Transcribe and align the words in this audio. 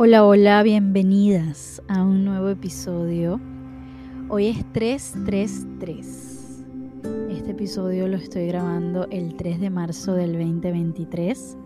Hola, 0.00 0.24
hola, 0.24 0.62
bienvenidas 0.62 1.82
a 1.88 2.04
un 2.04 2.24
nuevo 2.24 2.50
episodio. 2.50 3.40
Hoy 4.28 4.46
es 4.46 4.64
333. 4.72 6.64
Este 7.30 7.50
episodio 7.50 8.06
lo 8.06 8.16
estoy 8.16 8.46
grabando 8.46 9.08
el 9.10 9.34
3 9.34 9.58
de 9.58 9.70
marzo 9.70 10.14
del 10.14 10.34
2023. 10.34 11.56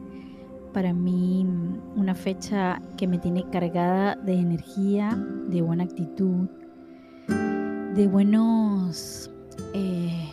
Para 0.73 0.95
mí 0.95 1.47
una 1.95 2.15
fecha 2.15 2.81
que 2.97 3.07
me 3.07 3.19
tiene 3.19 3.45
cargada 3.51 4.17
de 4.17 4.33
energía, 4.33 5.11
de 5.49 5.61
buena 5.61 5.85
actitud, 5.85 6.49
de 7.29 8.09
buenos 8.09 9.31
eh, 9.75 10.27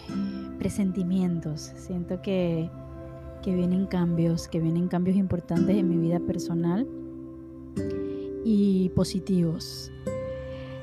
presentimientos. 0.58 1.74
Siento 1.76 2.22
que, 2.22 2.70
que 3.44 3.54
vienen 3.54 3.88
cambios, 3.88 4.48
que 4.48 4.62
vienen 4.62 4.88
cambios 4.88 5.18
importantes 5.18 5.76
en 5.76 5.90
mi 5.90 5.98
vida 5.98 6.22
personal 6.22 6.88
y 8.52 8.90
positivos. 8.96 9.92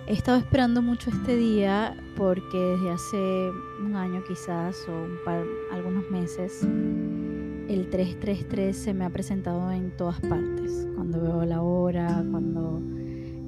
He 0.07 0.13
estado 0.13 0.39
esperando 0.39 0.83
mucho 0.83 1.11
este 1.11 1.35
día 1.37 1.97
porque 2.17 2.57
desde 2.57 2.91
hace 2.93 3.51
un 3.85 3.97
año 3.97 4.23
quizás 4.29 4.87
o 4.89 4.93
un 4.93 5.17
par, 5.25 5.45
algunos 5.73 6.09
meses 6.09 6.63
el 6.63 7.91
333 7.91 8.77
se 8.77 8.95
me 8.95 9.05
ha 9.05 9.11
presentado 9.11 9.73
en 9.73 9.91
todas 9.97 10.21
partes. 10.21 10.87
Cuando 10.95 11.21
veo 11.21 11.45
la 11.45 11.61
hora, 11.61 12.25
cuando 12.31 12.81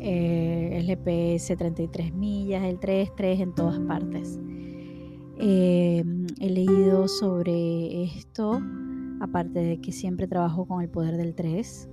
eh, 0.00 0.70
el 0.72 0.86
GPS 0.86 1.56
33 1.56 2.12
millas, 2.12 2.64
el 2.64 2.80
33 2.80 3.38
en 3.38 3.54
todas 3.54 3.78
partes. 3.78 4.40
Eh, 5.38 6.02
he 6.40 6.50
leído 6.50 7.06
sobre 7.06 8.02
esto, 8.02 8.60
aparte 9.20 9.60
de 9.60 9.80
que 9.80 9.92
siempre 9.92 10.26
trabajo 10.26 10.66
con 10.66 10.82
el 10.82 10.88
poder 10.88 11.16
del 11.16 11.36
3 11.36 11.88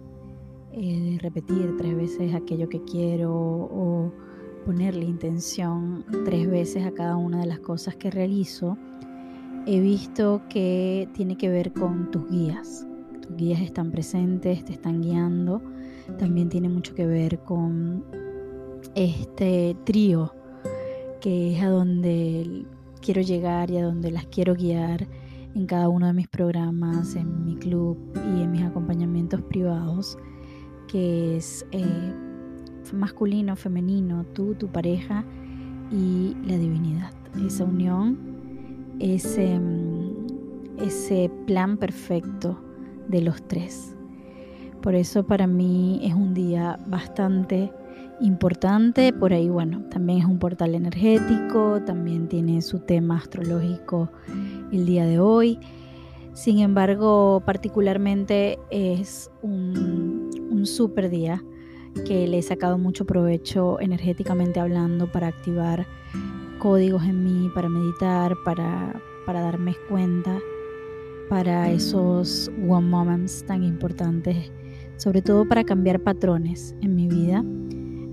eh, 0.77 1.17
repetir 1.21 1.77
tres 1.77 1.95
veces 1.95 2.35
aquello 2.35 2.67
que 2.67 2.83
quiero 2.83 3.33
o 3.33 4.11
ponerle 4.65 5.05
intención 5.05 6.03
tres 6.25 6.49
veces 6.49 6.85
a 6.85 6.91
cada 6.91 7.15
una 7.15 7.39
de 7.39 7.45
las 7.45 7.59
cosas 7.59 7.95
que 7.95 8.11
realizo, 8.11 8.77
he 9.65 9.79
visto 9.79 10.41
que 10.49 11.07
tiene 11.13 11.37
que 11.37 11.47
ver 11.47 11.71
con 11.71 12.11
tus 12.11 12.29
guías. 12.29 12.85
Tus 13.21 13.37
guías 13.37 13.61
están 13.61 13.89
presentes, 13.89 14.65
te 14.65 14.73
están 14.73 15.01
guiando. 15.01 15.61
También 16.19 16.49
tiene 16.49 16.67
mucho 16.67 16.93
que 16.93 17.05
ver 17.05 17.39
con 17.39 18.03
este 18.95 19.77
trío 19.85 20.33
que 21.21 21.55
es 21.55 21.63
a 21.63 21.69
donde 21.69 22.65
quiero 23.01 23.21
llegar 23.21 23.71
y 23.71 23.77
a 23.77 23.85
donde 23.85 24.11
las 24.11 24.25
quiero 24.25 24.55
guiar 24.55 25.07
en 25.55 25.67
cada 25.67 25.87
uno 25.87 26.07
de 26.07 26.13
mis 26.13 26.27
programas, 26.27 27.15
en 27.15 27.45
mi 27.45 27.55
club 27.55 27.97
y 28.15 28.41
en 28.41 28.51
mis 28.51 28.63
acompañamientos 28.63 29.41
privados 29.43 30.17
que 30.87 31.37
es 31.37 31.65
eh, 31.71 32.13
masculino, 32.93 33.55
femenino, 33.55 34.25
tú, 34.33 34.55
tu 34.55 34.67
pareja 34.67 35.23
y 35.91 36.35
la 36.45 36.57
divinidad. 36.57 37.11
Esa 37.45 37.65
unión, 37.65 38.17
ese, 38.99 39.59
ese 40.77 41.29
plan 41.45 41.77
perfecto 41.77 42.59
de 43.07 43.21
los 43.21 43.45
tres. 43.47 43.95
Por 44.81 44.95
eso 44.95 45.25
para 45.25 45.47
mí 45.47 45.99
es 46.03 46.13
un 46.13 46.33
día 46.33 46.79
bastante 46.87 47.71
importante. 48.21 49.11
Por 49.13 49.33
ahí, 49.33 49.49
bueno, 49.49 49.81
también 49.89 50.19
es 50.19 50.25
un 50.25 50.39
portal 50.39 50.75
energético, 50.75 51.81
también 51.85 52.27
tiene 52.27 52.61
su 52.61 52.79
tema 52.79 53.17
astrológico 53.17 54.09
el 54.71 54.85
día 54.85 55.05
de 55.05 55.19
hoy. 55.19 55.59
Sin 56.33 56.59
embargo, 56.59 57.41
particularmente 57.45 58.59
es 58.69 59.31
un, 59.41 59.94
super 60.65 61.09
día 61.09 61.43
que 62.05 62.27
le 62.27 62.39
he 62.39 62.41
sacado 62.41 62.77
mucho 62.77 63.05
provecho 63.05 63.79
energéticamente 63.79 64.59
hablando 64.59 65.11
para 65.11 65.27
activar 65.27 65.85
códigos 66.59 67.03
en 67.03 67.23
mí, 67.23 67.49
para 67.53 67.69
meditar, 67.69 68.35
para, 68.43 69.01
para 69.25 69.41
darme 69.41 69.75
cuenta, 69.89 70.37
para 71.29 71.71
esos 71.71 72.51
one 72.67 72.87
moments 72.87 73.45
tan 73.45 73.63
importantes, 73.63 74.51
sobre 74.97 75.21
todo 75.21 75.47
para 75.47 75.63
cambiar 75.63 76.01
patrones 76.01 76.75
en 76.81 76.95
mi 76.95 77.07
vida. 77.07 77.43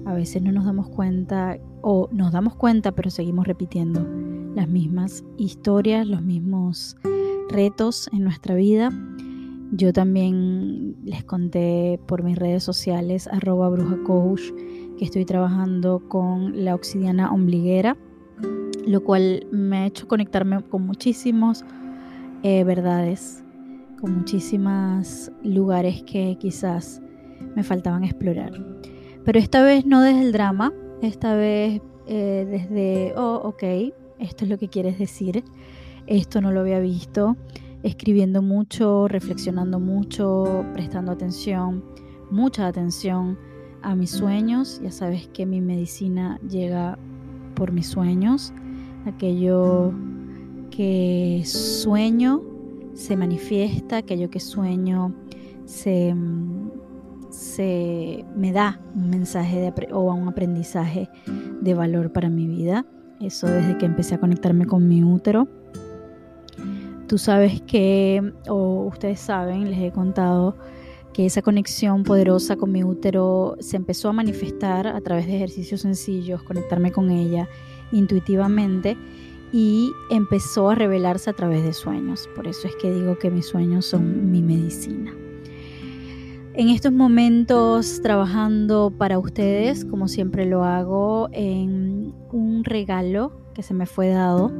A 0.05 0.15
veces 0.15 0.43
no 0.43 0.53
nos 0.53 0.65
damos 0.65 0.89
cuenta 0.89 1.59
o 1.83 2.09
nos 2.13 2.33
damos 2.33 2.55
cuenta 2.55 2.93
pero 2.93 3.11
seguimos 3.11 3.47
repitiendo 3.47 4.07
las 4.55 4.69
mismas 4.69 5.25
historias, 5.39 6.07
los 6.07 6.23
mismos 6.23 6.97
retos 7.49 8.09
en 8.13 8.25
nuestra 8.25 8.55
vida. 8.55 8.91
Yo 9.75 9.91
también 9.95 10.97
les 11.03 11.25
conté 11.25 11.99
por 12.07 12.23
mis 12.23 12.39
redes 12.39 12.63
sociales, 12.63 13.27
arroba 13.27 13.75
que 14.99 15.05
estoy 15.05 15.25
trabajando 15.25 16.07
con 16.09 16.63
la 16.63 16.75
obsidiana 16.75 17.33
ombliguera, 17.33 17.97
lo 18.87 19.03
cual 19.03 19.47
me 19.51 19.79
ha 19.79 19.87
hecho 19.87 20.07
conectarme 20.07 20.63
con 20.63 20.85
muchísimos 20.85 21.65
eh, 22.43 22.65
verdades, 22.65 23.43
con 23.99 24.15
muchísimos 24.15 25.33
lugares 25.43 26.03
que 26.03 26.37
quizás 26.39 27.01
me 27.57 27.63
faltaban 27.63 28.05
explorar. 28.05 28.53
Pero 29.25 29.39
esta 29.39 29.63
vez 29.63 29.87
no 29.87 30.03
desde 30.03 30.21
el 30.21 30.33
drama, 30.33 30.71
esta 31.01 31.35
vez 31.35 31.81
eh, 32.09 32.47
desde, 32.47 33.15
oh, 33.17 33.41
ok, 33.43 33.63
esto 34.19 34.45
es 34.45 34.51
lo 34.51 34.59
que 34.59 34.69
quieres 34.69 34.99
decir 34.99 35.43
esto 36.07 36.41
no 36.41 36.53
lo 36.53 36.61
había 36.61 36.81
visto, 36.81 37.37
escribiendo 37.83 38.43
mucho, 38.43 39.09
reflexionando 39.09 39.81
mucho, 39.81 40.65
prestando 40.73 41.13
atención, 41.13 41.85
mucha 42.31 42.67
atención 42.67 43.39
a 43.83 43.95
mis 43.95 44.11
sueños. 44.11 44.81
Ya 44.83 44.91
sabes 44.91 45.29
que 45.29 45.47
mi 45.47 45.61
medicina 45.61 46.39
llega 46.49 46.99
por 47.55 47.73
mis 47.73 47.87
sueños. 47.87 48.53
Aquello 49.07 49.93
que 50.71 51.43
sueño 51.45 52.43
se 52.95 53.17
manifiesta, 53.17 53.99
aquello 53.99 54.31
que 54.31 54.41
sueño 54.41 55.15
se, 55.65 56.15
se 57.31 58.25
me 58.37 58.53
da 58.53 58.81
un 58.95 59.11
mensaje 59.11 59.59
de, 59.59 59.93
o 59.93 60.13
un 60.13 60.29
aprendizaje 60.29 61.09
de 61.61 61.75
valor 61.75 62.13
para 62.13 62.31
mi 62.31 62.47
vida. 62.47 62.87
Eso 63.21 63.47
desde 63.47 63.79
que 63.79 63.87
empecé 63.87 64.15
a 64.15 64.19
conectarme 64.19 64.67
con 64.67 64.89
mi 64.89 65.03
útero. 65.05 65.49
Tú 67.13 67.19
sabes 67.19 67.61
que, 67.61 68.33
o 68.49 68.87
ustedes 68.91 69.21
saben, 69.21 69.71
les 69.71 69.79
he 69.81 69.93
contado 69.93 70.57
que 71.13 71.27
esa 71.27 71.43
conexión 71.43 72.05
poderosa 72.05 72.57
con 72.57 72.73
mi 72.73 72.85
útero 72.85 73.55
se 73.61 73.77
empezó 73.77 74.09
a 74.09 74.15
manifestar 74.15 74.87
a 74.87 74.99
través 75.03 75.27
de 75.27 75.37
ejercicios 75.37 75.83
sencillos, 75.83 76.43
conectarme 76.43 76.91
con 76.91 77.11
ella 77.11 77.51
intuitivamente 77.93 78.97
y 79.53 79.93
empezó 80.09 80.71
a 80.71 80.75
revelarse 80.75 81.29
a 81.29 81.35
través 81.35 81.63
de 81.65 81.75
sueños. 81.75 82.31
Por 82.35 82.47
eso 82.47 82.67
es 82.67 82.77
que 82.77 82.91
digo 82.91 83.19
que 83.19 83.31
mis 83.31 83.45
sueños 83.45 83.85
son 83.85 84.33
mi 84.33 84.41
medicina. 84.41 85.13
En 86.55 86.71
estos 86.71 86.93
momentos 86.93 88.01
trabajando 88.01 88.91
para 88.91 89.19
ustedes, 89.19 89.85
como 89.85 90.09
siempre 90.09 90.47
lo 90.47 90.65
hago, 90.65 91.29
en 91.33 92.15
un 92.33 92.65
regalo 92.65 93.33
que 93.53 93.63
se 93.63 93.75
me 93.75 93.85
fue 93.85 94.09
dado 94.09 94.51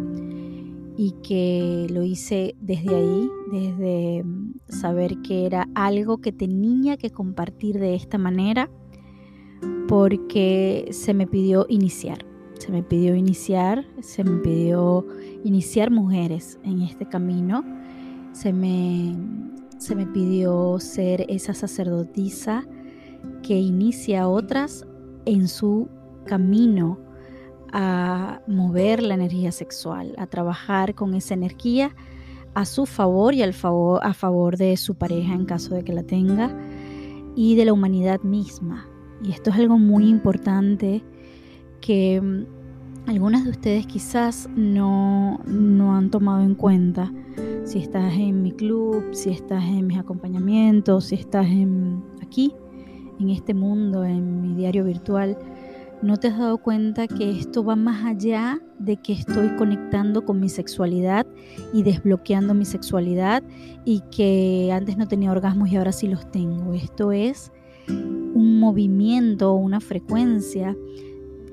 y 0.97 1.13
que 1.23 1.87
lo 1.91 2.03
hice 2.03 2.55
desde 2.61 2.95
ahí, 2.95 3.31
desde 3.51 4.25
mm, 4.25 4.55
saber 4.69 5.19
que 5.23 5.47
era 5.47 5.69
algo 5.75 6.19
que 6.19 6.33
tenía 6.33 6.97
que 6.97 7.11
compartir 7.11 7.79
de 7.79 7.95
esta 7.95 8.19
manera, 8.19 8.71
porque 9.89 10.89
se 10.91 11.15
me 11.15 11.27
pidió 11.27 11.67
iniciar, 11.69 12.25
se 12.59 12.71
me 12.71 12.83
pidió 12.83 13.15
iniciar, 13.15 13.85
se 14.01 14.25
me 14.25 14.39
pidió 14.39 15.07
iniciar 15.45 15.91
mujeres 15.91 16.59
en 16.63 16.83
este 16.83 17.07
camino, 17.07 17.65
se 18.33 18.53
me, 18.53 19.17
se 19.79 19.95
me 19.95 20.07
pidió 20.07 20.79
ser 20.79 21.27
esa 21.29 21.55
sacerdotisa 21.55 22.67
que 23.43 23.59
inicia 23.59 24.23
a 24.23 24.29
otras 24.29 24.87
en 25.25 25.49
su 25.49 25.89
camino 26.25 26.99
a 27.73 28.41
mover 28.47 29.03
la 29.03 29.15
energía 29.15 29.53
sexual, 29.53 30.15
a 30.19 30.27
trabajar 30.27 30.95
con 30.95 31.15
esa 31.15 31.35
energía 31.35 31.95
a 32.55 32.65
su 32.65 32.87
favor 32.87 33.35
y 33.35 33.43
al 33.43 33.55
favor, 33.55 34.01
a 34.03 34.13
favor 34.13 34.57
de 34.57 34.77
su 34.77 34.95
pareja 34.95 35.35
en 35.35 35.47
caso 35.47 35.75
de 35.75 35.85
que 35.85 35.93
la 35.93 36.03
tenga 36.03 36.55
y 37.35 37.57
de 37.57 37.65
la 37.65 37.73
humanidad 37.73 38.21
misma. 38.23 38.87
Y 39.23 39.31
esto 39.31 39.51
es 39.51 39.57
algo 39.57 39.79
muy 39.79 40.09
importante 40.09 41.03
que 41.81 42.21
mm, 42.21 43.11
algunas 43.11 43.45
de 43.45 43.51
ustedes 43.51 43.87
quizás 43.87 44.49
no, 44.55 45.41
no 45.47 45.95
han 45.95 46.11
tomado 46.11 46.43
en 46.43 46.55
cuenta. 46.55 47.13
Si 47.65 47.79
estás 47.79 48.13
en 48.15 48.43
mi 48.43 48.53
club, 48.53 49.15
si 49.15 49.31
estás 49.31 49.65
en 49.65 49.87
mis 49.87 49.99
acompañamientos, 49.99 51.07
si 51.07 51.15
estás 51.15 51.47
aquí, 52.21 52.55
en 53.19 53.31
este 53.31 53.55
mundo, 53.55 54.05
en 54.05 54.43
mi 54.43 54.55
diario 54.55 54.85
virtual, 54.85 55.39
no 56.03 56.17
te 56.17 56.29
has 56.29 56.39
dado 56.39 56.59
cuenta 56.59 57.07
que 57.07 57.31
esto 57.31 57.65
va 57.65 57.77
más 57.77 58.05
allá 58.05 58.61
de 58.79 58.97
que 58.97 59.13
estoy 59.13 59.55
conectando 59.57 60.25
con 60.25 60.41
mi 60.41 60.49
sexualidad 60.49 61.27
y 61.73 61.85
desbloqueando 61.85 62.55
mi 62.55 62.65
sexualidad 62.65 63.43
y 63.85 64.03
que 64.15 64.71
antes 64.73 64.97
no 64.97 65.07
tenía 65.07 65.31
orgasmos 65.31 65.71
y 65.71 65.77
ahora 65.77 65.93
sí 65.93 66.09
los 66.09 66.29
tengo. 66.31 66.75
Esto 66.75 67.13
es 67.13 67.53
un 67.89 68.59
movimiento, 68.59 69.53
una 69.55 69.81
frecuencia 69.81 70.77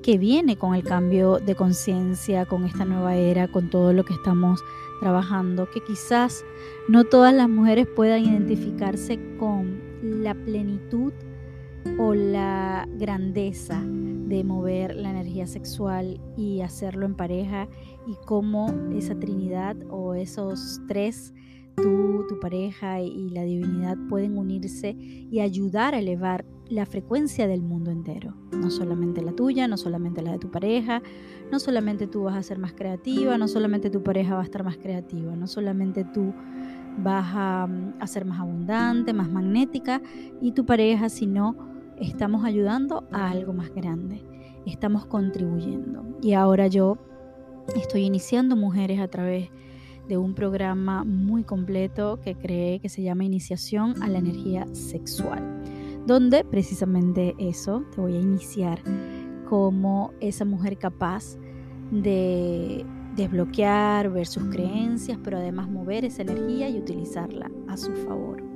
que 0.01 0.17
viene 0.17 0.57
con 0.57 0.73
el 0.73 0.83
cambio 0.83 1.37
de 1.37 1.53
conciencia, 1.53 2.45
con 2.45 2.65
esta 2.65 2.85
nueva 2.85 3.15
era, 3.15 3.47
con 3.47 3.69
todo 3.69 3.93
lo 3.93 4.03
que 4.03 4.13
estamos 4.13 4.63
trabajando, 4.99 5.69
que 5.69 5.81
quizás 5.83 6.43
no 6.87 7.03
todas 7.03 7.33
las 7.33 7.49
mujeres 7.49 7.87
puedan 7.95 8.25
identificarse 8.25 9.19
con 9.37 9.79
la 10.01 10.33
plenitud 10.33 11.13
o 11.97 12.15
la 12.15 12.87
grandeza 12.97 13.83
de 14.29 14.43
mover 14.43 14.95
la 14.95 15.09
energía 15.09 15.47
sexual 15.47 16.21
y 16.37 16.61
hacerlo 16.61 17.05
en 17.05 17.15
pareja 17.15 17.67
y 18.07 18.15
cómo 18.25 18.67
esa 18.95 19.19
trinidad 19.19 19.75
o 19.89 20.13
esos 20.13 20.79
tres, 20.87 21.33
tú, 21.75 22.25
tu 22.29 22.39
pareja 22.39 23.01
y 23.01 23.29
la 23.29 23.43
divinidad 23.43 23.97
pueden 24.07 24.37
unirse 24.37 24.91
y 24.91 25.39
ayudar 25.39 25.95
a 25.95 25.99
elevar 25.99 26.45
la 26.69 26.85
frecuencia 26.85 27.47
del 27.47 27.63
mundo 27.63 27.89
entero, 27.89 28.35
no 28.51 28.69
solamente 28.69 29.23
la 29.23 29.31
tuya, 29.31 29.67
no 29.67 29.77
solamente 29.77 30.21
la 30.21 30.33
de 30.33 30.37
tu 30.39 30.51
pareja, 30.51 31.01
no 31.51 31.59
solamente 31.59 32.05
tú 32.05 32.23
vas 32.23 32.35
a 32.35 32.43
ser 32.43 32.59
más 32.59 32.73
creativa, 32.73 33.37
no 33.39 33.47
solamente 33.47 33.89
tu 33.89 34.03
pareja 34.03 34.35
va 34.35 34.41
a 34.41 34.43
estar 34.43 34.63
más 34.63 34.77
creativa, 34.77 35.35
no 35.35 35.47
solamente 35.47 36.03
tú 36.03 36.31
vas 36.99 37.25
a, 37.33 37.67
a 37.99 38.07
ser 38.07 38.25
más 38.25 38.39
abundante, 38.39 39.13
más 39.13 39.31
magnética 39.31 39.99
y 40.39 40.51
tu 40.51 40.63
pareja, 40.65 41.09
sino 41.09 41.69
estamos 41.99 42.45
ayudando 42.45 43.03
a 43.11 43.29
algo 43.29 43.53
más 43.53 43.73
grande, 43.73 44.21
estamos 44.65 45.05
contribuyendo. 45.05 46.03
Y 46.21 46.33
ahora 46.33 46.67
yo 46.67 46.97
estoy 47.75 48.03
iniciando 48.03 48.55
mujeres 48.55 48.99
a 48.99 49.07
través 49.07 49.49
de 50.07 50.17
un 50.17 50.33
programa 50.33 51.03
muy 51.03 51.43
completo 51.43 52.19
que 52.21 52.35
creé 52.35 52.79
que 52.79 52.89
se 52.89 53.03
llama 53.03 53.25
Iniciación 53.25 54.01
a 54.01 54.07
la 54.07 54.17
Energía 54.17 54.65
Sexual, 54.73 55.43
donde 56.07 56.43
precisamente 56.43 57.35
eso 57.37 57.83
te 57.93 58.01
voy 58.01 58.15
a 58.15 58.19
iniciar 58.19 58.81
como 59.47 60.11
esa 60.19 60.45
mujer 60.45 60.77
capaz 60.77 61.37
de 61.91 62.85
desbloquear, 63.15 64.09
ver 64.09 64.25
sus 64.25 64.43
creencias, 64.45 65.19
pero 65.23 65.37
además 65.37 65.69
mover 65.69 66.05
esa 66.05 66.21
energía 66.21 66.69
y 66.69 66.79
utilizarla 66.79 67.51
a 67.67 67.77
su 67.77 67.91
favor. 67.93 68.48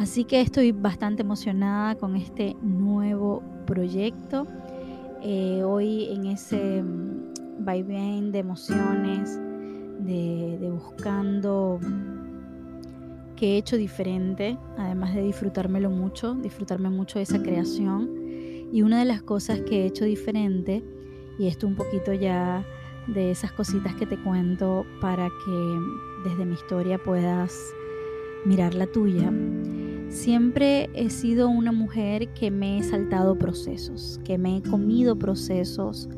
Así 0.00 0.24
que 0.24 0.40
estoy 0.40 0.72
bastante 0.72 1.20
emocionada 1.20 1.94
con 1.94 2.16
este 2.16 2.56
nuevo 2.62 3.42
proyecto. 3.66 4.46
Eh, 5.22 5.62
hoy 5.62 6.06
en 6.10 6.24
ese 6.24 6.82
mm, 6.82 7.34
vaivén 7.58 8.32
de 8.32 8.38
emociones, 8.38 9.38
de, 9.98 10.56
de 10.58 10.70
buscando 10.70 11.78
que 13.36 13.52
he 13.52 13.56
hecho 13.58 13.76
diferente, 13.76 14.56
además 14.78 15.14
de 15.14 15.22
disfrutármelo 15.22 15.90
mucho, 15.90 16.34
disfrutarme 16.34 16.88
mucho 16.88 17.18
de 17.18 17.24
esa 17.24 17.42
creación. 17.42 18.08
Y 18.72 18.80
una 18.80 19.00
de 19.00 19.04
las 19.04 19.20
cosas 19.20 19.60
que 19.60 19.82
he 19.82 19.86
hecho 19.86 20.06
diferente, 20.06 20.82
y 21.38 21.46
esto 21.46 21.66
un 21.66 21.76
poquito 21.76 22.14
ya 22.14 22.64
de 23.06 23.30
esas 23.32 23.52
cositas 23.52 23.94
que 23.96 24.06
te 24.06 24.16
cuento 24.16 24.86
para 25.02 25.28
que 25.28 25.78
desde 26.24 26.46
mi 26.46 26.54
historia 26.54 26.96
puedas 26.96 27.54
mirar 28.46 28.72
la 28.74 28.86
tuya, 28.86 29.30
Siempre 30.10 30.90
he 30.92 31.08
sido 31.08 31.48
una 31.48 31.70
mujer 31.70 32.34
que 32.34 32.50
me 32.50 32.78
he 32.78 32.82
saltado 32.82 33.38
procesos, 33.38 34.20
que 34.24 34.38
me 34.38 34.56
he 34.56 34.62
comido 34.62 35.16
procesos. 35.16 36.08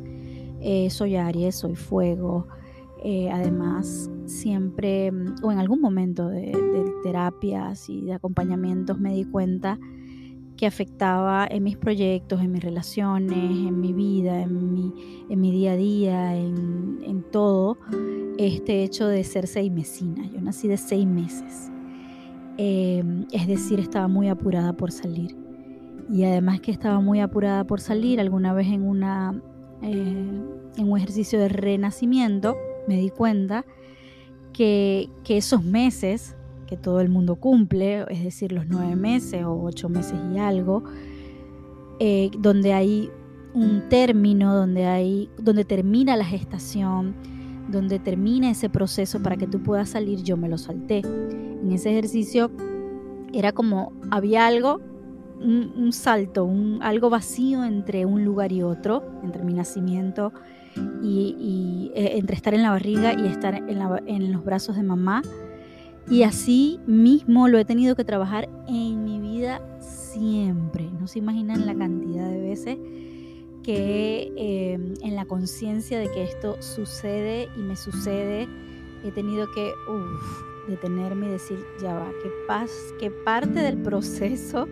Eh, 0.63 0.89
soy 0.89 1.17
Aries, 1.17 1.57
soy 1.57 1.77
fuego. 1.77 2.49
Eh, 3.05 3.31
además, 3.31 4.11
siempre, 4.25 5.13
o 5.43 5.53
en 5.53 5.59
algún 5.59 5.83
momento 5.83 6.29
de, 6.29 6.53
terapias 7.03 7.91
y 7.91 8.01
de 8.01 8.15
acompañamientos, 8.15 8.99
me 8.99 9.13
di 9.15 9.25
cuenta 9.25 9.79
que 10.57 10.67
afectaba 10.67 11.47
en 11.51 11.63
mis 11.63 11.77
proyectos, 11.77 12.41
en 12.41 12.53
mis 12.53 12.65
relaciones, 12.65 13.37
en 13.37 13.79
mi 13.79 13.93
vida, 13.93 14.41
en 14.41 14.73
mi, 14.73 14.95
en 15.29 15.39
mi 15.39 15.51
día 15.51 15.73
a 15.73 15.77
día, 15.77 16.37
en, 16.37 17.01
en 17.03 17.23
todo, 17.31 17.77
este 18.39 18.85
hecho 18.85 19.07
de 19.07 19.23
ser 19.23 19.47
seis 19.47 19.71
mesina. 19.71 20.31
Yo 20.33 20.41
nací 20.41 20.67
de 20.67 20.79
seis 20.79 21.07
meses. 21.07 21.72
Em, 22.59 23.27
es 23.33 23.47
decir, 23.47 23.81
estaba 23.81 24.09
muy 24.09 24.29
apurada 24.29 24.73
por 24.75 24.93
salir. 24.93 25.37
Y 26.11 26.25
además 26.25 26.61
que 26.61 26.71
estaba 26.71 27.01
muy 27.01 27.21
apurada 27.21 27.65
por 27.65 27.81
salir, 27.81 28.21
alguna 28.21 28.53
vez 28.53 28.69
en, 28.69 28.83
una, 28.83 29.41
eh, 29.83 30.43
en 30.77 30.91
un 30.91 30.99
ejercicio 30.99 31.39
de 31.39 31.49
renacimiento 31.49 32.57
me 32.87 32.97
di 32.97 33.11
cuenta 33.11 33.65
que, 34.53 35.09
que 35.25 35.39
esos 35.39 35.65
meses 35.65 36.37
que 36.73 36.77
todo 36.79 37.01
el 37.01 37.11
mundo 37.11 37.37
cumple, 37.37 38.07
es 38.09 38.25
decir, 38.25 38.51
los 38.51 38.67
nueve 38.67 38.97
meses 38.97 39.45
o 39.45 39.63
ocho 39.63 39.91
meses 39.91 40.15
y 40.35 40.39
algo, 40.39 40.83
eh, 42.01 42.31
donde 42.39 42.73
hay 42.73 43.11
un 43.53 43.89
término, 43.91 44.55
donde, 44.55 44.87
hay, 44.87 45.29
donde 45.37 45.67
termina 45.67 46.17
la 46.17 46.25
gestación, 46.25 47.15
donde 47.71 47.99
termina 47.99 48.51
ese 48.51 48.71
proceso 48.71 49.23
para 49.23 49.37
que 49.37 49.47
tú 49.47 49.63
puedas 49.63 49.91
salir, 49.91 50.23
yo 50.23 50.39
me 50.39 50.49
lo 50.49 50.57
salté. 50.57 51.03
Ese 51.75 51.91
ejercicio 51.91 52.51
era 53.33 53.53
como 53.53 53.93
había 54.11 54.47
algo, 54.47 54.81
un, 55.41 55.93
salto, 55.93 56.45
un, 56.45 56.81
algo 56.83 57.11
vacío 57.11 57.65
entre 57.65 58.07
un 58.07 58.25
lugar 58.25 58.53
y 58.53 58.63
otro, 58.63 59.03
entre 59.25 59.43
mi 59.43 59.55
nacimiento 59.55 60.33
y, 61.03 61.91
eh, 61.95 62.13
entre 62.17 62.37
estar 62.37 62.55
en 62.55 62.63
la 62.63 62.71
barriga 62.71 63.13
y 63.13 63.27
estar 63.27 63.55
en, 63.55 63.81
en 64.07 64.33
los 64.33 64.45
brazos 64.45 64.77
de 64.77 64.83
mamá. 64.83 65.23
Y 66.11 66.25
así 66.25 66.81
mismo 66.87 67.49
lo 67.49 67.59
he 67.59 67.65
tenido 67.65 67.95
que 67.95 68.05
trabajar 68.05 68.49
en 68.69 69.05
mi 69.05 69.21
vida 69.21 69.61
siempre. 69.81 70.91
No 71.01 71.07
se 71.07 71.19
imaginan 71.19 71.67
la 71.67 71.75
cantidad 71.75 72.29
de 72.29 72.41
veces 72.41 72.79
que 73.63 74.33
em, 74.37 74.95
en 75.03 75.17
la 75.17 75.25
conciencia 75.25 75.99
de 75.99 76.11
que 76.11 76.25
esto 76.25 76.61
sucede 76.61 77.49
y 77.57 77.61
me 77.61 77.77
sucede, 77.77 78.49
he 79.05 79.11
tenido 79.13 79.51
que 79.53 79.73
detenerme 80.69 81.27
y 81.27 81.31
decir, 81.31 81.59
ya 81.81 81.95
va, 81.95 82.11
que, 82.23 82.31
paz, 82.47 82.71
que 82.99 83.11
parte 83.11 83.61
del 83.61 83.79
proceso 83.79 84.67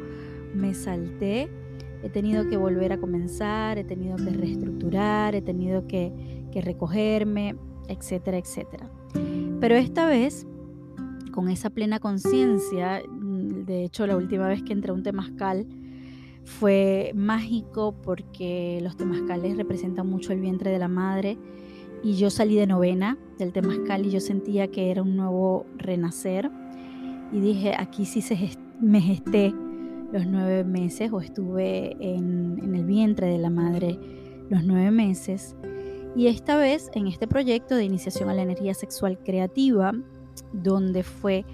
me 0.55 0.75
salté, 0.75 1.49
he 2.03 2.09
tenido 2.09 2.49
que 2.49 2.57
volver 2.57 2.93
a 2.93 2.99
comenzar, 2.99 3.79
he 3.79 3.85
tenido 3.85 4.17
que 4.17 4.31
reestructurar, 4.31 5.35
he 5.35 5.43
tenido 5.43 5.87
que, 5.87 6.13
que 6.53 6.61
recogerme, 6.61 7.57
etcétera, 7.89 8.39
etcétera. 8.39 8.91
Pero 9.61 9.75
esta 9.75 10.07
vez, 10.07 10.47
con 11.33 11.49
esa 11.49 11.71
plena 11.71 11.99
conciencia, 11.99 13.03
de 13.11 13.85
hecho 13.85 14.07
la 14.07 14.17
última 14.17 14.49
vez 14.49 14.63
que 14.63 14.73
entré 14.73 14.91
a 14.91 14.95
un 14.95 15.03
temazcal, 15.03 15.67
fue 16.45 17.13
mágico 17.15 17.95
porque 18.03 18.81
los 18.83 18.97
temazcales 18.97 19.57
representan 19.57 20.09
mucho 20.09 20.33
el 20.33 20.41
vientre 20.41 20.71
de 20.71 20.79
la 20.79 20.89
madre 20.89 21.39
y 22.03 22.15
yo 22.15 22.31
salí 22.31 22.57
de 22.57 22.67
novena 22.67 23.19
del 23.39 23.53
temazcal 23.53 24.07
y 24.07 24.11
yo 24.11 24.21
sentía 24.21 24.69
que 24.71 24.91
era 24.91 25.03
un 25.03 25.17
nuevo 25.17 25.67
renacer 25.77 26.51
y 27.33 27.41
dije, 27.41 27.75
aquí 27.77 28.05
sí 28.05 28.23
me 28.81 29.01
gesté 29.01 29.55
los 30.13 30.27
nueve 30.27 30.65
meses 30.65 31.13
o 31.13 31.21
estuve 31.21 31.97
en, 32.01 32.59
en 32.63 32.75
el 32.75 32.85
vientre 32.85 33.29
de 33.29 33.39
la 33.39 33.51
madre 33.51 33.99
los 34.49 34.65
nueve 34.65 34.91
meses. 34.91 35.55
Y 36.17 36.27
esta 36.27 36.57
vez 36.57 36.91
en 36.95 37.07
este 37.07 37.29
proyecto 37.29 37.77
de 37.77 37.85
iniciación 37.85 38.29
a 38.29 38.35
la 38.35 38.43
energía 38.43 38.75
sexual 38.75 39.19
creativa, 39.23 39.93
donde 40.53 41.05
fue 41.05 41.45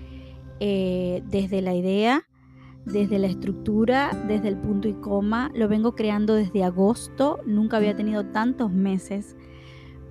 eh, 0.61 1.23
desde 1.29 1.61
la 1.61 1.75
idea 1.75 2.25
desde 2.87 3.19
la 3.19 3.27
estructura, 3.27 4.11
desde 4.29 4.49
el 4.49 4.57
punto 4.57 4.89
y 4.89 4.95
coma. 4.95 5.51
Lo 5.55 5.69
vengo 5.69 5.95
creando 5.95 6.35
desde 6.35 6.63
agosto. 6.63 7.41
Nunca 7.45 7.77
había 7.77 7.97
tenido 7.97 8.25
tantos 8.27 8.73
meses 8.73 9.37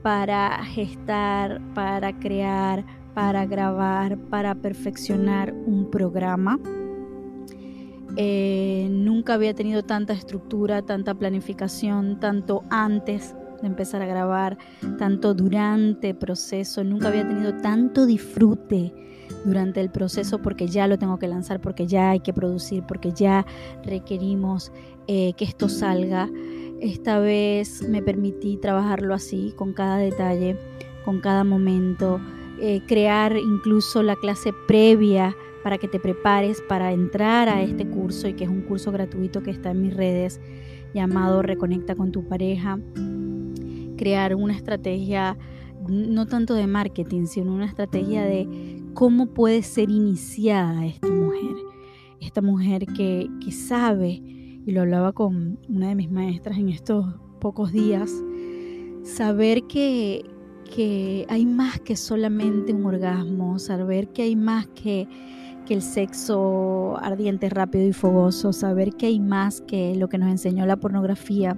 para 0.05 0.63
gestar, 0.65 1.59
para 1.73 2.13
crear, 2.19 2.85
para 3.15 3.47
grabar, 3.47 4.19
para 4.29 4.53
perfeccionar 4.53 5.51
un 5.51 5.89
programa. 5.89 6.59
Eh, 8.15 8.87
nunca 8.91 9.33
había 9.33 9.55
tenido 9.55 9.81
tanta 9.81 10.13
estructura, 10.13 10.83
tanta 10.83 11.15
planificación, 11.15 12.19
tanto 12.19 12.61
antes 12.69 13.33
de 13.63 13.67
empezar 13.67 14.03
a 14.03 14.05
grabar, 14.05 14.59
tanto 14.99 15.33
durante 15.33 16.11
el 16.11 16.15
proceso. 16.17 16.83
Nunca 16.83 17.07
había 17.07 17.27
tenido 17.27 17.55
tanto 17.55 18.05
disfrute 18.05 18.93
durante 19.43 19.81
el 19.81 19.89
proceso 19.89 20.39
porque 20.39 20.67
ya 20.67 20.85
lo 20.85 20.99
tengo 20.99 21.17
que 21.17 21.27
lanzar, 21.27 21.59
porque 21.59 21.87
ya 21.87 22.11
hay 22.11 22.19
que 22.19 22.31
producir, 22.31 22.83
porque 22.83 23.11
ya 23.11 23.43
requerimos 23.83 24.71
eh, 25.07 25.33
que 25.33 25.45
esto 25.45 25.67
salga. 25.67 26.29
Esta 26.81 27.19
vez 27.19 27.87
me 27.87 28.01
permití 28.01 28.57
trabajarlo 28.57 29.13
así, 29.13 29.53
con 29.55 29.73
cada 29.73 29.97
detalle, 29.97 30.57
con 31.03 31.21
cada 31.21 31.43
momento, 31.43 32.19
eh, 32.59 32.81
crear 32.87 33.37
incluso 33.37 34.03
la 34.03 34.15
clase 34.15 34.51
previa 34.67 35.35
para 35.63 35.77
que 35.77 35.87
te 35.87 35.99
prepares 35.99 36.61
para 36.61 36.91
entrar 36.91 37.49
a 37.49 37.61
este 37.61 37.87
curso 37.87 38.27
y 38.27 38.33
que 38.33 38.43
es 38.43 38.49
un 38.49 38.61
curso 38.61 38.91
gratuito 38.91 39.41
que 39.41 39.51
está 39.51 39.71
en 39.71 39.81
mis 39.81 39.95
redes 39.95 40.39
llamado 40.93 41.41
Reconecta 41.41 41.95
con 41.95 42.11
tu 42.11 42.27
pareja. 42.27 42.79
Crear 43.97 44.35
una 44.35 44.55
estrategia 44.55 45.37
no 45.87 46.25
tanto 46.25 46.53
de 46.53 46.67
marketing, 46.67 47.25
sino 47.25 47.53
una 47.53 47.65
estrategia 47.65 48.23
de 48.23 48.47
cómo 48.93 49.27
puede 49.27 49.61
ser 49.61 49.89
iniciada 49.89 50.85
esta 50.85 51.07
mujer. 51.07 51.55
Esta 52.21 52.41
mujer 52.41 52.85
que, 52.87 53.29
sabe 53.51 54.21
y 54.65 54.71
lo 54.71 54.81
hablaba 54.81 55.13
con 55.13 55.59
una 55.69 55.89
de 55.89 55.95
mis 55.95 56.09
maestras 56.09 56.57
en 56.57 56.69
estos 56.69 57.15
pocos 57.39 57.71
días, 57.71 58.11
saber 59.03 59.63
que, 59.63 60.25
que 60.75 61.25
hay 61.29 61.45
más 61.45 61.79
que 61.79 61.95
solamente 61.95 62.73
un 62.73 62.85
orgasmo, 62.85 63.59
saber 63.59 64.07
que 64.09 64.23
hay 64.23 64.35
más 64.35 64.67
que, 64.67 65.07
que 65.67 65.75
el 65.75 65.81
sexo 65.81 66.97
ardiente, 66.97 67.49
rápido 67.49 67.87
y 67.87 67.93
fogoso, 67.93 68.53
saber 68.53 68.93
que 68.93 69.05
hay 69.05 69.19
más 69.19 69.61
que 69.61 69.95
lo 69.95 70.09
que 70.09 70.17
nos 70.17 70.29
enseñó 70.29 70.65
la 70.65 70.77
pornografía, 70.77 71.57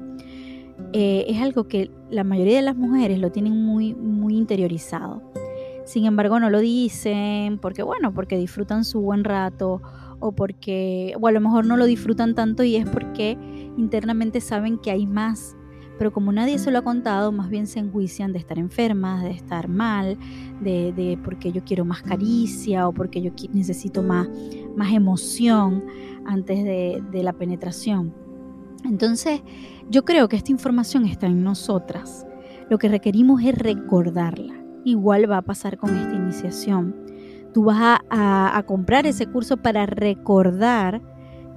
eh, 0.93 1.25
es 1.27 1.41
algo 1.41 1.67
que 1.67 1.89
la 2.09 2.23
mayoría 2.23 2.57
de 2.57 2.61
las 2.61 2.75
mujeres 2.75 3.19
lo 3.19 3.31
tienen 3.31 3.61
muy, 3.61 3.95
muy 3.95 4.35
interiorizado. 4.35 5.21
Sin 5.85 6.05
embargo, 6.05 6.39
no 6.41 6.49
lo 6.49 6.59
dicen 6.59 7.59
porque, 7.59 7.81
bueno, 7.81 8.13
porque 8.13 8.37
disfrutan 8.37 8.83
su 8.83 8.99
buen 8.99 9.23
rato 9.23 9.81
o 10.19 10.33
porque, 10.33 11.13
o 11.19 11.27
a 11.27 11.31
lo 11.31 11.41
mejor 11.41 11.65
no 11.65 11.77
lo 11.77 11.85
disfrutan 11.85 12.35
tanto 12.35 12.63
y 12.63 12.75
es 12.75 12.87
porque 12.87 13.37
internamente 13.77 14.41
saben 14.41 14.77
que 14.77 14.91
hay 14.91 15.05
más. 15.05 15.55
Pero 15.97 16.11
como 16.11 16.31
nadie 16.31 16.59
se 16.59 16.69
lo 16.69 16.79
ha 16.79 16.83
contado, 16.83 17.31
más 17.31 17.49
bien 17.49 17.65
se 17.65 17.79
enjuician 17.79 18.31
de 18.31 18.39
estar 18.39 18.59
enfermas, 18.59 19.23
de 19.23 19.31
estar 19.31 19.67
mal, 19.67 20.17
de, 20.61 21.17
porque 21.23 21.51
yo 21.51 21.63
quiero 21.63 21.85
más 21.85 22.03
caricia 22.03 22.87
o 22.87 22.93
porque 22.93 23.21
yo 23.21 23.31
necesito 23.51 24.03
más, 24.03 24.29
más 24.75 24.93
emoción 24.93 25.83
antes 26.25 26.63
de 26.63 27.23
la 27.23 27.33
penetración. 27.33 28.13
Entonces, 28.85 29.41
yo 29.89 30.05
creo 30.05 30.27
que 30.29 30.35
esta 30.35 30.51
información 30.51 31.05
está 31.05 31.27
en 31.27 31.43
nosotras. 31.43 32.25
Lo 32.69 32.77
que 32.77 32.89
requerimos 32.89 33.41
es 33.43 33.57
recordarla. 33.57 34.53
Igual 34.83 35.29
va 35.29 35.37
a 35.37 35.41
pasar 35.41 35.77
con 35.77 35.95
esta 35.95 36.13
iniciación. 36.13 37.06
Tú 37.57 37.63
vas 37.63 38.01
a, 38.11 38.63
comprar 38.67 39.07
ese 39.07 39.25
curso 39.25 39.57
para 39.57 39.87
recordar 39.87 41.01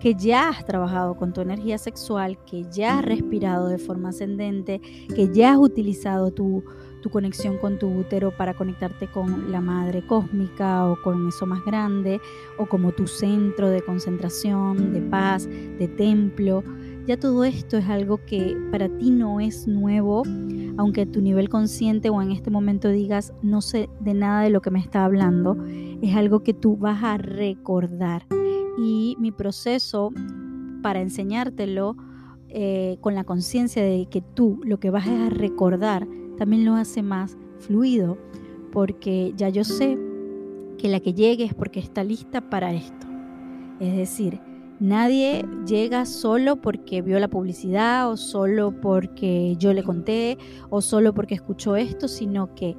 que 0.00 0.14
ya 0.14 0.49
has 0.49 0.64
trabajado 0.64 1.14
con 1.14 1.35
tu 1.35 1.42
energía 1.42 1.76
sexual, 1.76 2.38
que 2.47 2.64
ya 2.71 2.99
has 2.99 3.04
respirado 3.04 3.69
de 3.69 3.76
forma 3.76 4.09
ascendente, 4.09 4.80
que 5.14 5.28
ya 5.28 5.52
has 5.52 5.59
utilizado 5.59 6.30
tu, 6.30 6.64
tu 7.02 7.11
conexión 7.11 7.59
con 7.59 7.78
tu 7.78 7.87
útero 7.88 8.35
para 8.35 8.54
conectarte 8.54 9.09
con 9.09 9.52
la 9.52 9.61
madre 9.61 10.02
cósmica 10.07 10.87
o 10.87 10.97
con 11.02 11.28
eso 11.28 11.45
más 11.45 11.62
grande, 11.66 12.19
o 12.57 12.64
como 12.64 12.92
tu 12.92 13.07
centro 13.07 13.69
de 13.69 13.83
concentración, 13.83 14.95
de 14.95 15.02
paz, 15.02 15.47
de 15.47 15.87
templo 15.87 16.64
ya 17.07 17.19
todo 17.19 17.45
esto 17.45 17.76
es 17.78 17.88
algo 17.88 18.25
que 18.25 18.57
para 18.71 18.88
ti 18.88 19.11
no 19.11 19.40
es 19.40 19.66
nuevo, 19.66 20.23
aunque 20.76 21.02
a 21.02 21.07
tu 21.07 21.21
nivel 21.21 21.49
consciente 21.49 22.11
o 22.11 22.23
en 22.23 22.30
este 22.30 22.50
momento 22.50 22.88
digas 22.88 23.33
no 23.42 23.61
sé 23.61 23.88
de 24.00 24.14
nada 24.14 24.42
de 24.42 24.50
lo 24.50 24.61
que 24.62 24.71
me 24.71 24.78
está 24.78 25.04
hablando, 25.04 25.57
es 26.02 26.14
algo 26.14 26.42
que 26.42 26.54
tú 26.54 26.76
vas 26.76 27.02
a 27.02 27.16
recordar. 27.19 28.26
Y 28.78 29.16
mi 29.19 29.33
proceso 29.33 30.11
para 30.83 31.00
enseñártelo 31.00 31.97
eh, 32.49 32.97
con 33.00 33.14
la 33.14 33.25
conciencia 33.25 33.83
de 33.83 34.07
que 34.11 34.23
tú 34.23 34.61
lo 34.64 34.80
que 34.80 34.90
vas 34.90 35.07
a 35.07 35.28
recordar 35.28 36.07
también 36.38 36.64
lo 36.64 36.75
hace 36.75 37.02
más 37.02 37.37
fluido, 37.59 38.19
porque 38.73 39.35
ya 39.37 39.49
yo 39.49 39.64
sé 39.64 39.99
que 40.78 40.88
la 40.88 41.00
que 41.00 41.12
llegue 41.12 41.45
es 41.45 41.54
porque 41.54 41.80
está 41.80 42.02
lista 42.02 42.49
para 42.49 42.73
esto. 42.73 43.07
Es 43.78 43.95
decir, 43.95 44.40
Nadie 44.80 45.44
llega 45.66 46.06
solo 46.06 46.56
porque 46.56 47.02
vio 47.02 47.18
la 47.18 47.28
publicidad 47.28 48.10
o 48.10 48.16
solo 48.16 48.72
porque 48.80 49.54
yo 49.58 49.75
le 49.75 49.82
conté 49.82 50.38
o 50.70 50.80
solo 50.80 51.12
porque 51.12 51.34
escuchó 51.34 51.76
esto, 51.76 52.08
sino 52.08 52.54
que 52.54 52.76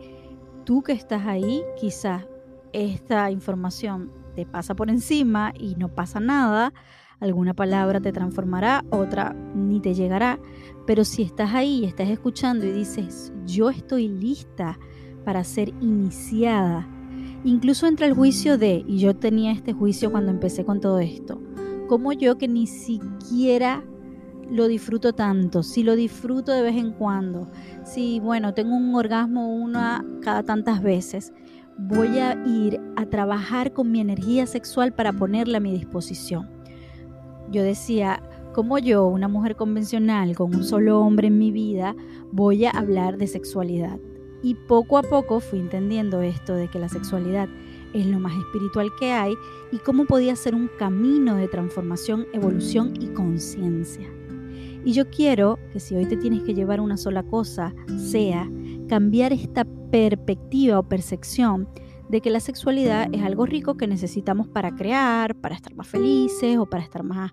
tú 0.65 0.81
que 0.81 0.93
estás 0.93 1.27
ahí, 1.27 1.61
quizás 1.79 2.25
esta 2.73 3.29
información 3.29 4.11
te 4.35 4.47
pasa 4.47 4.73
por 4.73 4.89
encima 4.89 5.53
y 5.59 5.75
no 5.75 5.89
pasa 5.89 6.19
nada, 6.19 6.73
alguna 7.19 7.53
palabra 7.53 8.01
te 8.01 8.11
transformará, 8.11 8.83
otra 8.89 9.35
ni 9.53 9.79
te 9.79 9.93
llegará, 9.93 10.39
pero 10.87 11.05
si 11.05 11.21
estás 11.21 11.53
ahí 11.53 11.81
y 11.81 11.85
estás 11.85 12.09
escuchando 12.09 12.65
y 12.65 12.71
dices, 12.71 13.31
yo 13.45 13.69
estoy 13.69 14.07
lista 14.07 14.79
para 15.23 15.43
ser 15.43 15.69
iniciada, 15.81 16.87
incluso 17.43 17.85
entra 17.85 18.07
el 18.07 18.15
juicio 18.15 18.57
de, 18.57 18.83
y 18.87 18.97
yo 18.97 19.15
tenía 19.15 19.51
este 19.51 19.71
juicio 19.71 20.11
cuando 20.11 20.31
empecé 20.31 20.65
con 20.65 20.81
todo 20.81 20.99
esto, 20.99 21.39
como 21.91 22.13
yo 22.13 22.37
que 22.37 22.47
ni 22.47 22.67
siquiera 22.67 23.83
lo 24.49 24.69
disfruto 24.69 25.11
tanto, 25.11 25.61
si 25.61 25.83
lo 25.83 25.97
disfruto 25.97 26.53
de 26.53 26.61
vez 26.61 26.77
en 26.77 26.93
cuando, 26.93 27.49
si 27.83 28.21
bueno, 28.21 28.53
tengo 28.53 28.77
un 28.77 28.95
orgasmo 28.95 29.53
una 29.53 30.05
cada 30.21 30.41
tantas 30.41 30.81
veces, 30.81 31.33
voy 31.77 32.19
a 32.19 32.41
ir 32.45 32.79
a 32.95 33.07
trabajar 33.07 33.73
con 33.73 33.91
mi 33.91 33.99
energía 33.99 34.45
sexual 34.47 34.93
para 34.93 35.11
ponerla 35.11 35.57
a 35.57 35.59
mi 35.59 35.73
disposición. 35.73 36.49
Yo 37.51 37.61
decía, 37.61 38.23
como 38.53 38.79
yo, 38.79 39.05
una 39.07 39.27
mujer 39.27 39.57
convencional 39.57 40.33
con 40.33 40.55
un 40.55 40.63
solo 40.63 41.01
hombre 41.01 41.27
en 41.27 41.37
mi 41.37 41.51
vida, 41.51 41.93
voy 42.31 42.63
a 42.63 42.69
hablar 42.69 43.17
de 43.17 43.27
sexualidad. 43.27 43.99
Y 44.41 44.55
poco 44.55 44.97
a 44.97 45.03
poco 45.03 45.41
fui 45.41 45.59
entendiendo 45.59 46.21
esto 46.21 46.55
de 46.55 46.69
que 46.69 46.79
la 46.79 46.87
sexualidad 46.87 47.49
es 47.93 48.05
lo 48.05 48.19
más 48.19 48.37
espiritual 48.37 48.91
que 48.99 49.11
hay 49.11 49.35
y 49.71 49.77
cómo 49.77 50.05
podía 50.05 50.35
ser 50.35 50.55
un 50.55 50.69
camino 50.79 51.35
de 51.35 51.47
transformación, 51.47 52.27
evolución 52.33 52.93
y 52.99 53.07
conciencia. 53.07 54.07
Y 54.83 54.93
yo 54.93 55.09
quiero 55.09 55.59
que 55.71 55.79
si 55.79 55.95
hoy 55.95 56.05
te 56.05 56.17
tienes 56.17 56.43
que 56.43 56.53
llevar 56.53 56.81
una 56.81 56.97
sola 56.97 57.23
cosa, 57.23 57.73
sea 57.97 58.49
cambiar 58.89 59.31
esta 59.31 59.65
perspectiva 59.91 60.79
o 60.79 60.83
percepción 60.83 61.67
de 62.09 62.19
que 62.19 62.29
la 62.29 62.39
sexualidad 62.39 63.07
es 63.13 63.21
algo 63.23 63.45
rico 63.45 63.77
que 63.77 63.87
necesitamos 63.87 64.47
para 64.47 64.75
crear, 64.75 65.35
para 65.35 65.55
estar 65.55 65.73
más 65.75 65.87
felices 65.87 66.57
o 66.57 66.65
para 66.65 66.83
estar 66.83 67.03
más, 67.03 67.31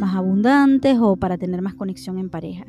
más 0.00 0.16
abundantes 0.16 0.98
o 0.98 1.14
para 1.16 1.38
tener 1.38 1.62
más 1.62 1.74
conexión 1.74 2.18
en 2.18 2.30
pareja. 2.30 2.64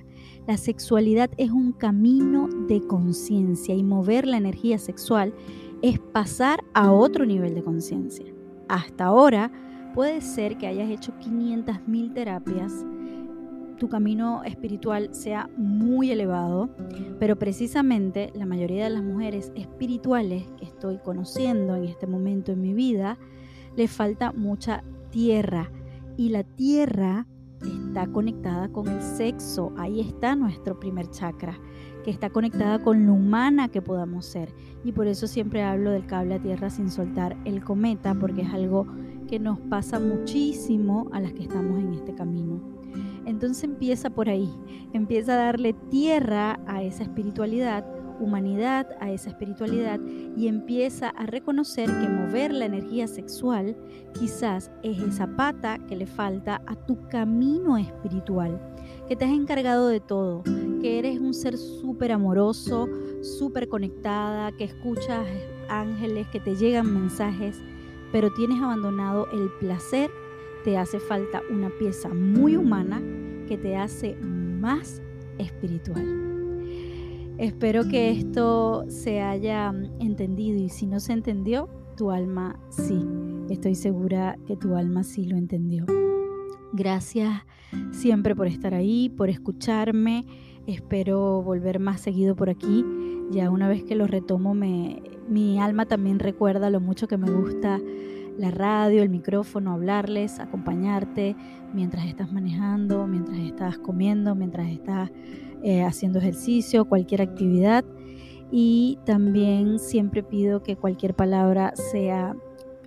La 0.46 0.58
sexualidad 0.58 1.32
es 1.38 1.50
un 1.50 1.72
camino 1.72 2.50
de 2.68 2.82
conciencia 2.82 3.74
y 3.74 3.84
mover 3.84 4.28
la 4.28 4.38
energía 4.38 4.78
sexual 4.78 5.34
es 5.82 5.98
pasar 5.98 6.64
a 6.74 6.92
otro 6.92 7.26
nivel 7.26 7.56
de 7.56 7.64
conciencia. 7.64 8.26
Hasta 8.68 9.06
ahora 9.06 9.52
puede 9.96 10.22
ser 10.22 10.58
que 10.58 10.68
hayas 10.68 10.90
hecho 10.90 11.14
500.000 11.20 12.14
terapias, 12.14 12.86
tu 13.78 13.90
camino 13.90 14.44
espiritual 14.44 15.10
sea 15.12 15.50
muy 15.58 16.12
elevado, 16.12 16.70
pero 17.20 17.36
precisamente 17.40 18.32
la 18.36 18.46
mayoría 18.46 18.84
de 18.84 18.92
las 18.92 19.04
mujeres 19.04 19.52
espirituales 19.56 20.44
que 20.60 20.66
estoy 20.66 21.00
conociendo 21.00 21.76
en 21.76 21.86
este 21.86 22.06
momento 22.06 22.52
en 22.52 22.62
mi 22.62 22.74
vida, 22.74 23.18
les 23.76 23.90
falta 23.90 24.34
mucha 24.34 24.84
tierra 25.10 25.72
y 26.22 26.30
la 26.30 26.44
tierra 26.44 27.26
está 27.64 28.06
conectada 28.06 28.70
con 28.70 28.88
el 28.88 29.02
sexo, 29.02 29.74
ahí 29.76 30.00
está 30.02 30.36
nuestro 30.36 30.80
primer 30.80 31.10
chakra 31.10 31.60
que 32.04 32.12
está 32.12 32.30
conectada 32.30 32.78
con 32.84 33.08
lo 33.08 33.14
humana 33.14 33.70
que 33.70 33.82
podamos 33.82 34.28
ser. 34.28 34.54
Y 34.84 34.92
por 34.92 35.08
eso 35.08 35.26
siempre 35.26 35.64
hablo 35.64 35.90
del 35.90 36.06
cable 36.06 36.36
a 36.36 36.40
tierra 36.40 36.70
sin 36.70 36.92
soltar 36.92 37.36
el 37.44 37.64
cometa, 37.64 38.14
porque 38.14 38.44
es 38.44 38.54
algo 38.54 38.86
que 39.28 39.40
nos 39.40 39.60
pasa 39.62 40.00
muchísimo 40.00 41.10
a 41.12 41.22
las 41.22 41.34
que 41.34 41.42
estamos 41.42 41.80
en 41.80 41.94
este 41.94 42.14
camino. 42.14 42.62
Entonces 43.26 43.64
empieza 43.64 44.12
por 44.12 44.30
ahí, 44.30 44.54
empieza 44.94 45.34
a 45.34 45.46
darle 45.46 45.74
tierra 45.74 46.60
a 46.68 46.84
esa 46.84 47.02
espiritualidad, 47.02 47.84
humanidad 48.22 48.88
a 49.00 49.12
esa 49.12 49.30
espiritualidad 49.30 50.00
y 50.36 50.48
empieza 50.48 51.10
a 51.10 51.26
reconocer 51.26 51.88
que 51.88 52.10
mover 52.10 52.54
la 52.54 52.66
energía 52.66 53.08
sexual 53.08 53.76
quizás 54.18 54.72
es 54.84 55.00
esa 55.00 55.28
pata 55.36 55.80
que 55.88 55.96
le 55.96 56.06
falta 56.06 56.62
a 56.68 56.76
tu 56.76 57.08
camino 57.08 57.78
espiritual, 57.78 58.60
que 59.08 59.16
te 59.16 59.26
has 59.26 59.32
encargado 59.32 59.88
de 59.88 60.00
todo, 60.00 60.44
que 60.82 61.00
eres 61.00 61.20
un 61.20 61.34
ser 61.34 61.58
súper 61.58 62.12
amoroso, 62.12 62.88
súper 63.22 63.68
conectada, 63.68 64.52
que 64.52 64.66
escuchas 64.66 65.26
ángeles, 65.70 66.28
que 66.28 66.40
te 66.40 66.56
llegan 66.56 66.94
mensajes, 66.94 67.58
pero 68.12 68.32
tienes 68.34 68.62
abandonado 68.62 69.28
el 69.32 69.50
placer, 69.60 70.12
te 70.64 70.78
hace 70.78 71.00
falta 71.00 71.42
una 71.50 71.70
pieza 71.70 72.10
muy 72.10 72.56
humana 72.56 73.02
que 73.48 73.58
te 73.58 73.76
hace 73.76 74.16
más 74.16 75.02
espiritual. 75.38 76.31
Espero 77.42 77.88
que 77.88 78.12
esto 78.12 78.86
se 78.88 79.20
haya 79.20 79.74
entendido 80.00 80.60
y 80.60 80.70
si 80.70 80.86
no 80.86 81.00
se 81.00 81.14
entendió, 81.14 81.68
tu 81.98 82.12
alma 82.12 82.60
sí. 82.70 83.04
Estoy 83.50 83.74
segura 83.74 84.38
que 84.46 84.56
tu 84.56 84.76
alma 84.76 85.04
sí 85.04 85.26
lo 85.26 85.36
entendió. 85.38 85.88
Gracias 86.72 87.42
siempre 87.92 88.36
por 88.36 88.46
estar 88.46 88.76
ahí, 88.76 89.10
por 89.10 89.30
escucharme 89.30 90.24
Espero 90.68 91.42
volver 91.42 91.80
más 91.80 92.02
seguido 92.02 92.36
por 92.36 92.50
aquí. 92.50 92.86
Ya 93.32 93.50
una 93.50 93.68
vez 93.68 93.84
que 93.84 93.96
lo 93.96 94.06
retomo, 94.06 94.54
mi 94.54 95.60
alma 95.60 95.88
también 95.88 96.20
recuerda 96.20 96.70
lo 96.70 96.80
mucho 96.80 97.08
que 97.08 97.18
me 97.18 97.32
gusta 97.32 97.80
la 98.38 98.52
radio, 98.52 99.04
el 99.04 99.10
micrófono, 99.10 99.74
hablarles, 99.74 100.40
acompañarte 100.40 101.36
mientras 101.74 102.06
estás 102.06 102.32
manejando, 102.32 103.06
mientras 103.08 103.38
estás 103.40 103.78
comiendo, 103.78 104.36
mientras 104.36 104.70
estás 104.70 105.12
eh, 105.64 105.84
haciendo 105.84 106.20
ejercicio, 106.20 106.86
cualquier 106.86 107.22
actividad. 107.22 107.86
Y 108.52 109.00
también 109.06 109.80
siempre 109.80 110.24
pido 110.24 110.62
que 110.62 110.76
cualquier 110.76 111.14
palabra 111.14 111.74
sea 111.76 112.36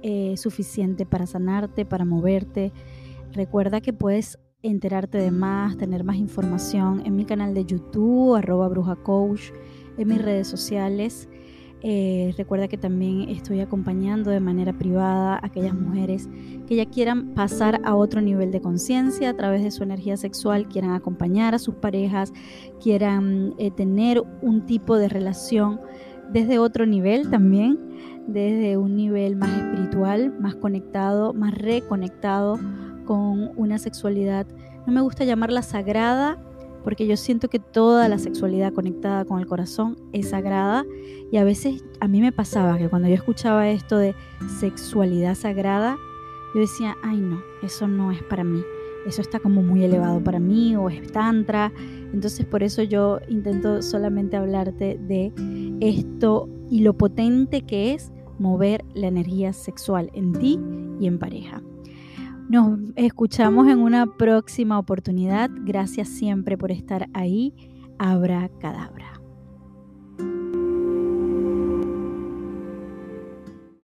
eh, 0.02 0.36
suficiente 0.36 1.06
para 1.06 1.26
sanarte, 1.26 1.86
para 1.86 2.04
moverte. 2.04 2.72
Recuerda 3.32 3.80
que 3.80 3.92
puedes 3.92 4.38
enterarte 4.62 5.18
de 5.18 5.30
más, 5.30 5.76
tener 5.76 6.04
más 6.04 6.16
información 6.16 7.02
en 7.04 7.16
mi 7.16 7.24
canal 7.24 7.54
de 7.54 7.64
YouTube, 7.64 8.34
arroba 8.34 8.68
bruja 8.68 8.96
coach, 8.96 9.52
en 9.96 10.08
mis 10.08 10.20
redes 10.20 10.46
sociales. 10.46 11.28
Eh, 11.86 12.32
recuerda 12.38 12.66
que 12.66 12.78
también 12.78 13.28
estoy 13.28 13.60
acompañando 13.60 14.30
de 14.30 14.40
manera 14.40 14.72
privada 14.72 15.34
a 15.34 15.46
aquellas 15.46 15.74
mujeres 15.74 16.30
que 16.66 16.76
ya 16.76 16.86
quieran 16.86 17.34
pasar 17.34 17.82
a 17.84 17.94
otro 17.94 18.22
nivel 18.22 18.50
de 18.52 18.62
conciencia 18.62 19.28
a 19.28 19.36
través 19.36 19.62
de 19.62 19.70
su 19.70 19.82
energía 19.82 20.16
sexual, 20.16 20.66
quieran 20.66 20.92
acompañar 20.92 21.54
a 21.54 21.58
sus 21.58 21.74
parejas, 21.74 22.32
quieran 22.82 23.54
eh, 23.58 23.70
tener 23.70 24.22
un 24.40 24.64
tipo 24.64 24.96
de 24.96 25.10
relación 25.10 25.78
desde 26.32 26.58
otro 26.58 26.86
nivel 26.86 27.28
también, 27.28 27.78
desde 28.26 28.78
un 28.78 28.96
nivel 28.96 29.36
más 29.36 29.50
espiritual, 29.50 30.34
más 30.40 30.54
conectado, 30.54 31.34
más 31.34 31.52
reconectado 31.52 32.58
con 33.04 33.50
una 33.56 33.76
sexualidad, 33.76 34.46
no 34.86 34.92
me 34.94 35.02
gusta 35.02 35.24
llamarla 35.24 35.60
sagrada, 35.60 36.38
porque 36.84 37.06
yo 37.06 37.16
siento 37.16 37.48
que 37.48 37.58
toda 37.58 38.08
la 38.08 38.18
sexualidad 38.18 38.72
conectada 38.72 39.24
con 39.24 39.40
el 39.40 39.46
corazón 39.46 39.96
es 40.12 40.28
sagrada 40.28 40.84
y 41.32 41.38
a 41.38 41.44
veces 41.44 41.82
a 41.98 42.06
mí 42.06 42.20
me 42.20 42.30
pasaba 42.30 42.78
que 42.78 42.88
cuando 42.88 43.08
yo 43.08 43.14
escuchaba 43.14 43.68
esto 43.70 43.96
de 43.96 44.14
sexualidad 44.60 45.34
sagrada, 45.34 45.96
yo 46.54 46.60
decía, 46.60 46.96
ay 47.02 47.16
no, 47.16 47.42
eso 47.62 47.88
no 47.88 48.12
es 48.12 48.22
para 48.22 48.44
mí, 48.44 48.62
eso 49.06 49.22
está 49.22 49.40
como 49.40 49.62
muy 49.62 49.82
elevado 49.82 50.22
para 50.22 50.38
mí 50.38 50.76
o 50.76 50.90
es 50.90 51.10
tantra, 51.10 51.72
entonces 52.12 52.44
por 52.46 52.62
eso 52.62 52.82
yo 52.82 53.18
intento 53.28 53.82
solamente 53.82 54.36
hablarte 54.36 54.98
de 54.98 55.32
esto 55.80 56.48
y 56.70 56.80
lo 56.80 56.92
potente 56.92 57.62
que 57.62 57.94
es 57.94 58.12
mover 58.38 58.84
la 58.94 59.08
energía 59.08 59.52
sexual 59.52 60.10
en 60.12 60.32
ti 60.32 60.60
y 61.00 61.06
en 61.06 61.18
pareja. 61.18 61.62
Nos 62.48 62.78
escuchamos 62.96 63.68
en 63.68 63.78
una 63.78 64.06
próxima 64.06 64.78
oportunidad. 64.78 65.50
Gracias 65.64 66.08
siempre 66.08 66.58
por 66.58 66.70
estar 66.70 67.08
ahí. 67.14 67.54
Abra 67.98 68.50
cadabra. 68.60 69.13